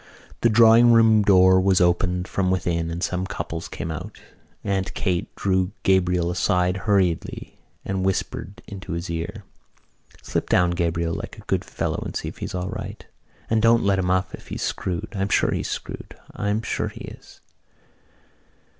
The 0.39 0.49
drawing 0.49 0.93
room 0.93 1.21
door 1.21 1.61
was 1.61 1.79
opened 1.79 2.27
from 2.27 2.49
within 2.49 2.89
and 2.89 3.03
some 3.03 3.27
couples 3.27 3.67
came 3.67 3.91
out. 3.91 4.19
Aunt 4.63 4.95
Kate 4.95 5.27
drew 5.35 5.73
Gabriel 5.83 6.31
aside 6.31 6.75
hurriedly 6.75 7.59
and 7.85 8.03
whispered 8.03 8.63
into 8.65 8.93
his 8.93 9.11
ear: 9.11 9.43
"Slip 10.23 10.49
down, 10.49 10.71
Gabriel, 10.71 11.13
like 11.13 11.37
a 11.37 11.41
good 11.45 11.63
fellow 11.63 12.01
and 12.03 12.15
see 12.15 12.27
if 12.29 12.39
he's 12.39 12.55
all 12.55 12.69
right, 12.71 13.05
and 13.47 13.61
don't 13.61 13.83
let 13.83 13.99
him 13.99 14.09
up 14.09 14.33
if 14.33 14.47
he's 14.47 14.63
screwed. 14.63 15.09
I'm 15.15 15.29
sure 15.29 15.51
he's 15.51 15.69
screwed. 15.69 16.15
I'm 16.33 16.63
sure 16.63 16.87
he 16.87 17.01
is." 17.01 17.39